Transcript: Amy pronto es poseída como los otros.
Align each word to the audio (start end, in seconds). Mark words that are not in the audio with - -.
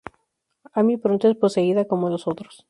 Amy 0.73 0.97
pronto 0.97 1.27
es 1.27 1.37
poseída 1.37 1.85
como 1.85 2.09
los 2.09 2.27
otros. 2.27 2.57